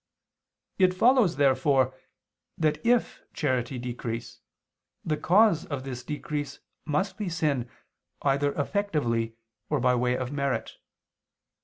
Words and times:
It 0.79 0.95
follows, 0.95 1.35
therefore, 1.35 1.93
that 2.57 2.83
if 2.83 3.21
charity 3.35 3.77
decrease, 3.77 4.41
the 5.05 5.15
cause 5.15 5.63
of 5.67 5.83
this 5.83 6.03
decrease 6.03 6.57
must 6.85 7.17
be 7.19 7.29
sin 7.29 7.69
either 8.23 8.51
effectively 8.59 9.35
or 9.69 9.79
by 9.79 9.93
way 9.93 10.17
of 10.17 10.31
merit. 10.31 10.77